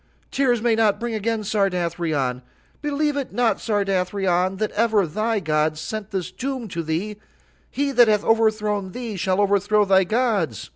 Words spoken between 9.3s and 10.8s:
overthrow thy gods.